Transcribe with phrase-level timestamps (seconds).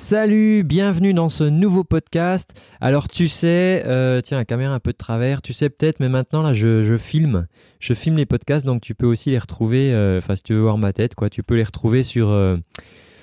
[0.00, 2.50] Salut, bienvenue dans ce nouveau podcast.
[2.80, 6.08] Alors tu sais, euh, tiens la caméra un peu de travers, tu sais peut-être, mais
[6.08, 7.48] maintenant là je, filme,
[7.80, 10.60] je filme les podcasts, donc tu peux aussi les retrouver, euh, enfin si tu veux
[10.60, 12.56] voir ma tête, quoi, tu peux les retrouver sur, euh,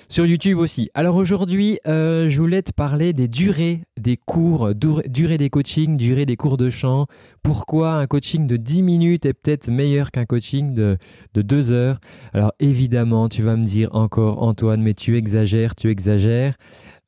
[0.08, 0.90] sur YouTube aussi.
[0.94, 6.26] Alors aujourd'hui, euh, je voulais te parler des durées des cours, durée des coachings, durée
[6.26, 7.06] des cours de chant.
[7.42, 10.98] Pourquoi un coaching de 10 minutes est peut-être meilleur qu'un coaching de,
[11.34, 11.98] de 2 heures?
[12.32, 16.54] Alors évidemment, tu vas me dire encore Antoine, mais tu exagères, tu exagères.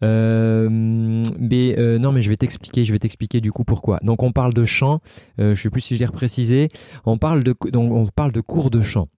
[0.04, 3.98] Euh, mais euh, non, mais je vais t'expliquer, je vais t'expliquer du coup pourquoi.
[4.02, 5.01] Donc on parle de chant,
[5.38, 6.68] je sais plus si je l'ai reprécisé.
[7.04, 9.09] On parle de cours de chant.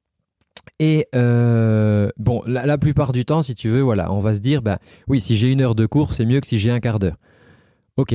[0.78, 4.62] Et euh, bon, la, plupart du temps, si tu veux, voilà, on va se dire,
[4.62, 4.78] bah
[5.08, 7.16] oui, si j'ai une heure de cours, c'est mieux que si j'ai un quart d'heure.
[7.96, 8.14] Ok.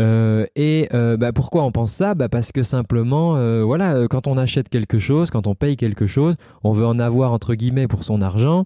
[0.00, 2.14] Euh, et euh, bah, pourquoi on pense ça?
[2.14, 6.36] Bah Parce que simplement, voilà, quand on achète quelque chose, quand on paye quelque chose,
[6.64, 8.64] on veut en avoir entre guillemets pour son argent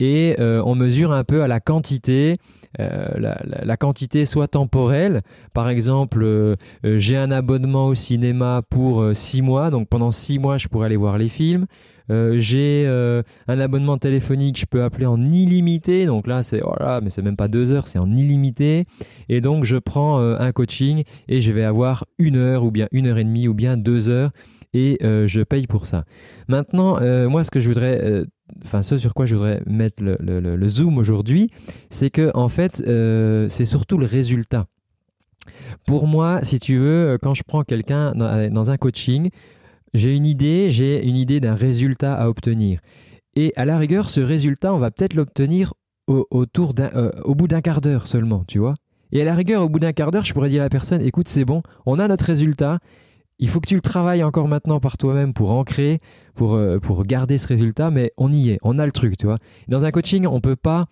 [0.00, 2.36] et on mesure un peu à la quantité,
[2.78, 5.20] la, la, quantité soit temporelle.
[5.54, 10.68] Par exemple, j'ai un abonnement au cinéma pour six mois, donc pendant six mois, je
[10.68, 11.66] pourrais aller voir les films.
[12.10, 16.06] Euh, j'ai euh, un abonnement téléphonique, je peux appeler en illimité.
[16.06, 18.84] Donc là, c'est voilà, mais c'est même pas deux heures, c'est en illimité.
[19.28, 22.88] Et donc, je prends euh, un coaching et je vais avoir une heure ou bien
[22.92, 24.30] une heure et demie ou bien deux heures
[24.72, 26.04] et je paye pour ça.
[26.48, 27.00] Maintenant,
[27.30, 28.26] moi, ce que je voudrais,
[28.64, 31.48] enfin, ce sur quoi je voudrais mettre le, zoom aujourd'hui,
[31.90, 32.76] c'est que en fait,
[33.48, 34.66] c'est surtout le résultat.
[35.86, 39.30] Pour moi, si tu veux, quand je prends quelqu'un dans, un coaching,
[39.94, 42.80] j'ai une idée, j'ai une idée d'un résultat à obtenir.
[43.36, 45.74] Et à la rigueur, ce résultat, on va peut-être l'obtenir
[46.06, 48.74] au, autour euh, au bout d'un quart d'heure seulement, tu vois.
[49.12, 51.02] Et à la rigueur, au bout d'un quart d'heure, je pourrais dire à la personne,
[51.02, 52.78] écoute, c'est bon, on a notre résultat,
[53.38, 56.00] il faut que tu le travailles encore maintenant par toi-même pour ancrer,
[56.34, 59.26] pour, euh, pour garder ce résultat, mais on y est, on a le truc, tu
[59.26, 59.38] vois.
[59.68, 60.86] Dans un coaching, on peut pas,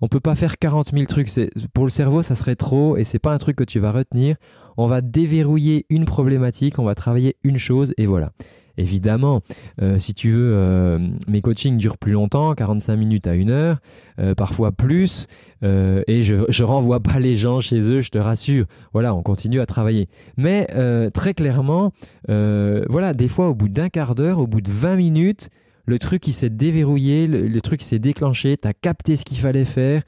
[0.00, 1.30] on peut pas faire 40 000 trucs.
[1.74, 4.36] Pour le cerveau, ça serait trop et c'est pas un truc que tu vas retenir.
[4.76, 8.32] On va déverrouiller une problématique, on va travailler une chose et voilà.
[8.76, 9.42] Évidemment,
[9.82, 10.98] euh, si tu veux, euh,
[11.28, 13.78] mes coachings durent plus longtemps, 45 minutes à une heure,
[14.18, 15.26] euh, parfois plus,
[15.62, 18.64] et je, renvoie pas les gens chez eux, je te rassure.
[18.94, 20.08] Voilà, on continue à travailler.
[20.38, 20.66] Mais
[21.12, 21.92] très clairement,
[22.28, 25.50] voilà, des fois au bout d'un quart d'heure, au bout de 20 minutes,
[25.84, 29.38] le truc qui s'est déverrouillé, le, le truc s'est déclenché, tu as capté ce qu'il
[29.38, 30.02] fallait faire,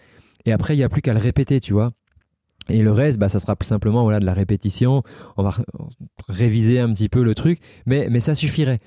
[0.47, 1.91] et après il n'y a plus qu'à le répéter, tu vois.
[2.69, 5.03] Et le reste, bah, ça sera simplement voilà, de la répétition.
[5.37, 5.55] On va
[6.29, 8.79] réviser un petit peu le truc, mais, mais ça suffirait.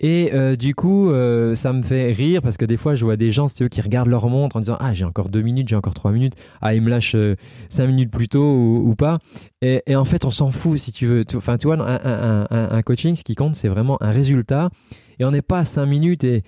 [0.00, 3.16] Et euh, du coup, euh, ça me fait rire parce que des fois, je vois
[3.16, 5.94] des gens qui regardent leur montre en disant Ah, j'ai encore deux minutes, j'ai encore
[5.94, 6.34] trois minutes.
[6.60, 7.36] Ah, ils me lâchent euh,
[7.68, 9.18] cinq minutes plus tôt ou, pas.
[9.62, 11.24] Et, en fait, on s'en fout si tu veux.
[11.34, 14.70] Enfin, tu vois, un, un, coaching, ce qui compte, c'est vraiment un résultat.
[15.20, 16.42] Et on n'est pas à cinq minutes et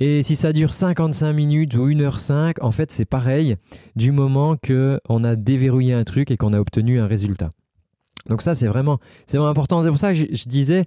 [0.00, 3.56] et si ça dure 55 minutes ou 1h05, en fait, c'est pareil
[3.96, 7.50] du moment qu'on a déverrouillé un truc et qu'on a obtenu un résultat.
[8.28, 9.82] Donc ça, c'est vraiment, vraiment important.
[9.82, 10.84] C'est pour ça que je, je, disais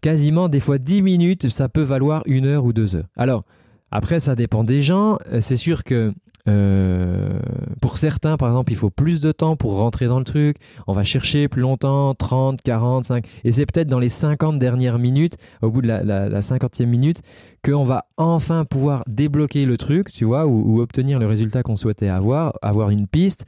[0.00, 3.08] quasiment des fois 10 minutes, ça peut valoir une heure ou deux heures.
[3.16, 3.44] Alors,
[3.90, 5.18] après, ça dépend des gens.
[5.32, 6.12] Euh, c'est sûr que
[6.48, 7.38] euh,
[7.80, 10.56] pour certains, par exemple, il faut plus de temps pour rentrer dans le truc.
[10.86, 13.26] On va chercher plus longtemps, 30, 40, 5.
[13.44, 17.22] Et c'est peut-être dans les 50 dernières minutes, au bout de la, la, 50e minute,
[17.64, 22.08] qu'on va enfin pouvoir débloquer le truc, tu vois, ou obtenir le résultat qu'on souhaitait
[22.08, 23.44] avoir, avoir une piste.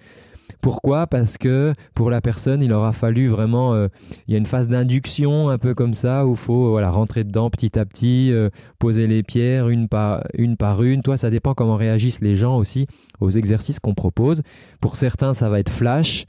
[0.60, 1.06] Pourquoi?
[1.06, 3.74] Parce que pour la personne, il aura fallu vraiment.
[3.74, 3.88] Euh,
[4.26, 7.24] il y a une phase d'induction un peu comme ça où il faut voilà, rentrer
[7.24, 11.02] dedans petit à petit, euh, poser les pierres une par, une par une.
[11.02, 12.86] Toi, ça dépend comment réagissent les gens aussi
[13.20, 14.42] aux exercices qu'on propose.
[14.80, 16.26] Pour certains, ça va être flash.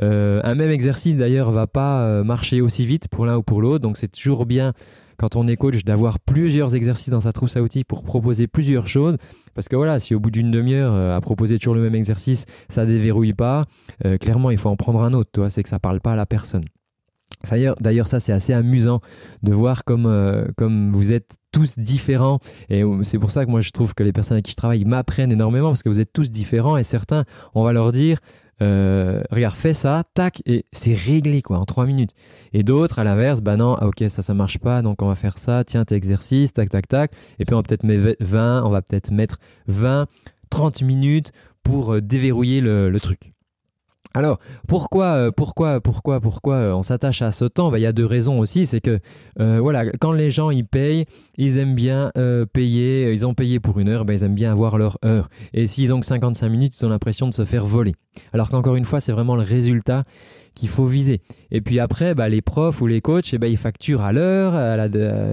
[0.00, 3.82] Euh, un même exercice d'ailleurs va pas marcher aussi vite pour l'un ou pour l'autre,
[3.82, 4.72] donc c'est toujours bien
[5.22, 8.88] quand on est coach d'avoir plusieurs exercices dans sa trousse à outils pour proposer plusieurs
[8.88, 9.18] choses.
[9.54, 12.44] Parce que voilà, si au bout d'une demi-heure euh, à proposer toujours le même exercice,
[12.68, 13.66] ça déverrouille pas,
[14.04, 16.26] euh, clairement il faut en prendre un autre, c'est que ça parle pas à la
[16.26, 16.64] personne.
[17.80, 19.00] D'ailleurs, ça c'est assez amusant
[19.44, 22.40] de voir comme, euh, comme vous êtes tous différents.
[22.68, 24.84] Et c'est pour ça que moi je trouve que les personnes avec qui je travaille
[24.84, 27.24] m'apprennent énormément parce que vous êtes tous différents et certains,
[27.54, 28.18] on va leur dire
[28.60, 32.12] euh, regarde, fais ça, tac, et c'est réglé quoi, en 3 minutes.
[32.52, 35.14] Et d'autres, à l'inverse, bah non, ah, ok, ça, ça marche pas, donc on va
[35.14, 37.12] faire ça, tiens, tes exercices, tac, tac, tac.
[37.38, 39.38] Et puis on va peut-être mettre 20, on va peut-être mettre
[39.68, 40.06] 20,
[40.50, 41.32] 30 minutes
[41.62, 43.32] pour euh, déverrouiller le truc.
[44.14, 44.38] Alors,
[44.68, 47.70] pourquoi, euh, pourquoi, pourquoi, pourquoi euh, on s'attache à ce temps?
[47.70, 48.66] Bah, Il y a deux raisons aussi.
[48.66, 49.00] C'est que,
[49.40, 51.06] euh, voilà, quand les gens ils payent,
[51.36, 52.10] ils aiment bien
[52.52, 53.12] payer.
[53.12, 55.28] Ils ont payé pour une heure, bah, ils aiment bien avoir leur heure.
[55.54, 57.94] Et s'ils ont que 55 minutes, ils ont l'impression de se faire voler.
[58.32, 60.02] Alors qu'encore une fois, c'est vraiment le résultat
[60.54, 61.20] qu'il faut viser.
[61.50, 64.54] Et puis après, bah, les profs ou les coachs, eh ben, ils facturent à l'heure,
[64.54, 64.86] à la,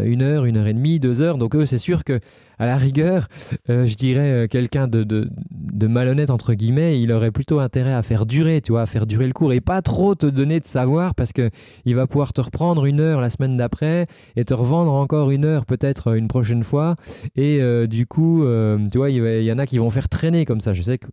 [0.04, 1.38] une heure, une heure et demie, deux heures.
[1.38, 2.20] Donc eux, c'est sûr que
[2.60, 3.30] à la rigueur,
[3.70, 8.04] euh, je dirais euh, quelqu'un de, de, malhonnête entre guillemets, il aurait plutôt intérêt à
[8.04, 10.66] faire durer, tu vois, à faire durer le cours et pas trop te donner de
[10.66, 11.50] savoir parce que
[11.86, 15.46] il va pouvoir te reprendre une heure la semaine d'après et te revendre encore une
[15.46, 16.98] heure peut-être une prochaine fois.
[17.38, 18.46] Et euh, du coup,
[18.92, 20.74] tu vois, il y, en a qui vont faire traîner comme ça.
[20.74, 21.08] Je sais que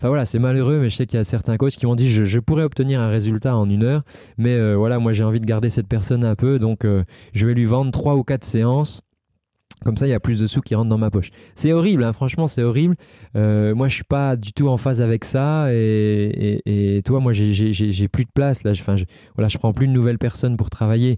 [0.00, 2.08] Enfin voilà, c'est malheureux, mais je sais qu'il y a certains coachs qui m'ont dit
[2.08, 4.02] je, pourrais obtenir un résultat en une heure,
[4.38, 6.86] mais voilà, moi j'ai envie de garder cette personne un peu, donc
[7.34, 9.02] je vais lui vendre trois ou quatre séances
[9.84, 11.30] comme ça, il y a plus de sous qui rentrent dans ma poche.
[11.54, 12.96] C'est horrible, hein, franchement, c'est horrible.
[13.34, 15.72] Euh, moi, je suis pas du tout en phase avec ça.
[15.72, 18.62] Et, toi, moi, j'ai plus de place.
[18.62, 21.16] Là, je, je, prends plus de nouvelles personnes pour travailler.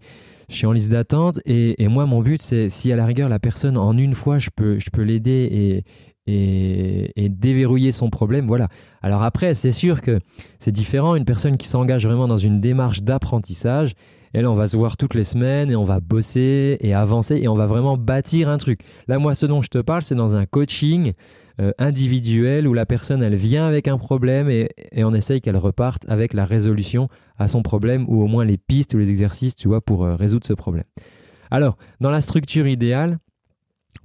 [0.48, 1.40] Je suis en liste d'attente.
[1.44, 4.50] Et, moi, mon but, c'est si à la rigueur, la personne, en une fois, je
[4.54, 5.82] peux, je peux l'aider
[6.26, 8.46] et, déverrouiller son problème.
[8.46, 8.68] Voilà.
[9.02, 10.20] Alors après, c'est sûr que
[10.58, 11.16] c'est différent.
[11.16, 13.94] Une personne qui s'engage vraiment dans une démarche d'apprentissage,
[14.34, 17.36] et là, on va se voir toutes les semaines et on va bosser et avancer
[17.36, 18.80] et on va vraiment bâtir un truc.
[19.06, 21.12] Là, moi, ce dont je te parle, c'est dans un coaching
[21.60, 26.04] euh, individuel où la personne, elle vient avec un problème et, on essaye qu'elle reparte
[26.08, 27.08] avec la résolution
[27.38, 30.14] à son problème ou au moins les pistes ou les exercices, tu vois, pour euh,
[30.14, 30.84] résoudre ce problème.
[31.50, 33.18] Alors, dans la structure idéale,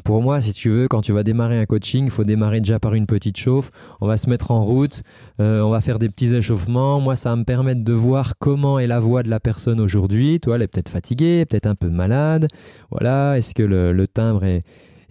[0.04, 2.80] pour moi, si tu veux, quand tu vas démarrer un coaching, il faut démarrer déjà
[2.80, 3.72] par une petite chauffe.
[4.00, 5.04] On va se mettre en route,
[5.42, 7.02] euh, on va faire des petits échauffements.
[7.02, 10.40] Moi, ça va me permettre de voir comment est la voix de la personne aujourd'hui.
[10.40, 12.48] Toi, elle est peut-être fatiguée, peut-être un peu malade.
[12.92, 14.64] Voilà, est-ce que le, timbre est,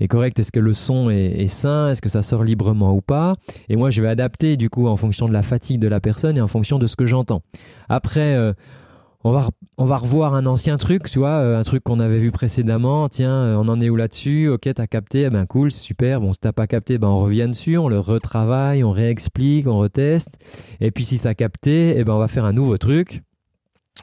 [0.09, 0.39] correct?
[0.39, 1.91] Est-ce que le son est, sain?
[1.91, 3.35] Est-ce que ça sort librement ou pas?
[3.69, 6.39] Et moi, je vais adapter du coup en fonction de la fatigue de la personne
[6.39, 7.43] et en fonction de ce que j'entends.
[7.89, 8.55] Après, euh,
[9.27, 12.21] on va, on va revoir un ancien truc, tu vois, euh, un truc qu'on avait
[12.21, 13.09] vu précédemment.
[13.09, 14.49] Tiens, euh, on en est où là-dessus?
[14.49, 16.21] Ok, t'as capté, eh ben cool, super.
[16.21, 19.79] Bon, si t'as pas capté, ben on revient dessus, on le retravaille, on réexplique, on
[19.79, 20.39] reteste.
[20.81, 23.25] Et puis si ça a capté, eh ben on va faire un nouveau truc.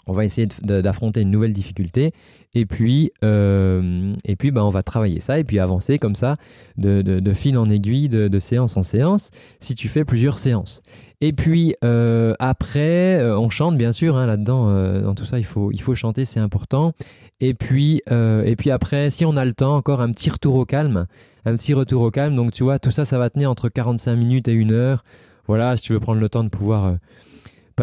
[0.07, 2.13] On va essayer d'affronter une nouvelle difficulté
[2.55, 6.37] et puis, euh, et puis bah, on va travailler ça et puis avancer comme ça
[6.77, 10.83] de, fil en aiguille, de, séance en séance, si tu fais plusieurs séances.
[11.21, 15.45] Et puis euh, après, euh, on chante bien sûr, hein, là-dedans, dans tout ça, il
[15.45, 16.93] faut, il faut chanter, c'est important.
[17.39, 20.65] Et puis, et puis après, si on a le temps, encore un petit retour au
[20.65, 21.07] calme,
[21.45, 22.35] un petit retour au calme.
[22.35, 25.03] Donc tu vois, tout ça, ça va tenir entre 45 minutes et une heure.
[25.47, 26.95] Voilà, si tu veux prendre le temps de pouvoir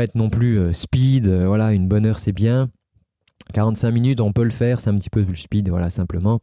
[0.02, 2.70] être non plus speed, voilà, une bonne heure c'est bien.
[3.50, 6.40] 45 minutes, on peut le faire, c'est un petit peu plus speed, voilà, simplement.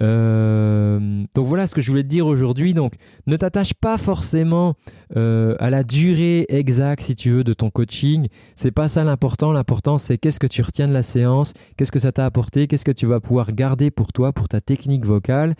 [0.00, 2.74] Euh, donc voilà ce que je voulais te dire aujourd'hui.
[2.74, 2.94] Donc
[3.26, 4.74] ne t'attache pas forcément
[5.16, 8.28] euh, à la durée exacte, si tu veux, de ton coaching.
[8.56, 9.52] C'est pas ça l'important.
[9.52, 12.84] L'important, c'est qu'est-ce que tu retiens de la séance, qu'est-ce que ça t'a apporté, qu'est-ce
[12.84, 15.54] que tu vas pouvoir garder pour toi, pour ta technique vocale.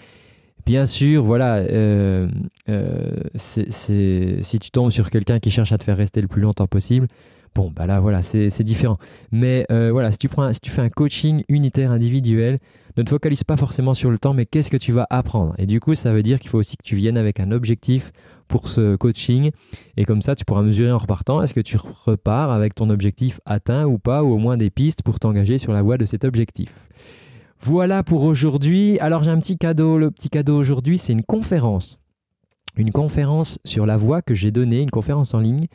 [0.64, 2.29] Bien sûr, voilà, euh,
[3.35, 7.09] si tu tombes sur quelqu'un qui cherche à te faire rester le plus longtemps possible,
[7.55, 8.97] Bon, bah là, voilà, c'est différent.
[9.31, 12.59] Mais euh, voilà, si tu, prends si tu fais un coaching unitaire individuel,
[12.97, 15.55] ne te focalise pas forcément sur le temps, mais qu'est-ce que tu vas apprendre?
[15.59, 18.11] Et du coup, ça veut dire qu'il faut aussi que tu viennes avec un objectif
[18.49, 19.50] pour ce coaching.
[19.99, 23.38] Et comme ça, tu pourras mesurer en repartant, est-ce que tu repars avec ton objectif
[23.44, 26.25] atteint ou pas, ou au moins des pistes pour t'engager sur la voie de cet
[26.25, 26.73] objectif.
[27.64, 28.99] Voilà pour aujourd'hui.
[28.99, 29.97] Alors j'ai un petit cadeau.
[29.97, 32.00] Le petit cadeau aujourd'hui, c'est une conférence.
[32.76, 35.67] Une conférence sur la voie que j'ai donnée, une conférence en ligne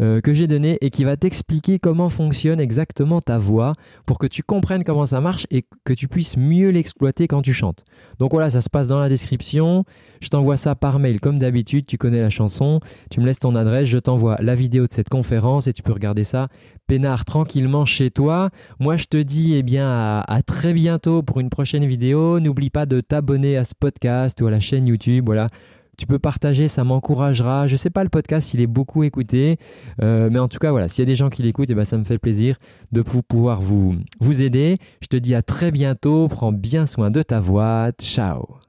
[0.00, 3.72] euh, que j'ai donné et qui va t'expliquer comment fonctionne exactement ta voix
[4.06, 7.52] pour que tu comprennes comment ça marche et que tu puisses mieux l'exploiter quand tu
[7.52, 7.84] chantes.
[8.18, 9.84] Donc voilà, ça se passe dans la description.
[10.20, 11.86] Je t'envoie ça par mail comme d'habitude.
[11.86, 12.80] Tu connais la chanson.
[13.10, 13.88] Tu me laisses ton adresse.
[13.88, 16.48] Je t'envoie la vidéo de cette conférence et tu peux regarder ça
[16.88, 18.48] peinard tranquillement chez toi.
[18.80, 22.40] Moi, je te dis eh bien à, à très bientôt pour une prochaine vidéo.
[22.40, 25.26] N'oublie pas de t'abonner à ce podcast ou à la chaîne YouTube.
[25.26, 25.48] Voilà
[25.98, 27.66] tu peux partager, ça m'encouragera.
[27.66, 29.58] Je sais pas le podcast, il est beaucoup écouté,
[30.00, 31.84] euh, mais en tout cas voilà, s'il y a des gens qui l'écoutent, eh ben,
[31.84, 32.56] ça me fait plaisir
[32.92, 34.78] de pouvoir vous, vous aider.
[35.02, 38.67] Je te dis à très bientôt, prends bien soin de ta voix, ciao